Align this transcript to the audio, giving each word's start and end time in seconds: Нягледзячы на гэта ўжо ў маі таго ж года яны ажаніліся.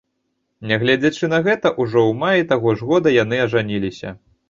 Нягледзячы 0.71 1.29
на 1.35 1.39
гэта 1.49 1.73
ўжо 1.81 1.99
ў 2.09 2.13
маі 2.25 2.49
таго 2.55 2.69
ж 2.81 2.91
года 2.91 3.17
яны 3.23 3.45
ажаніліся. 3.49 4.21